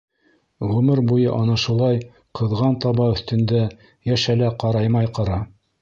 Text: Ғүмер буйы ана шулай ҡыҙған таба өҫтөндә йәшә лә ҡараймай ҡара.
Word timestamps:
Ғүмер 0.69 1.01
буйы 1.11 1.27
ана 1.33 1.57
шулай 1.65 2.01
ҡыҙған 2.41 2.81
таба 2.87 3.11
өҫтөндә 3.17 3.63
йәшә 3.71 4.41
лә 4.45 4.55
ҡараймай 4.65 5.17
ҡара. 5.21 5.41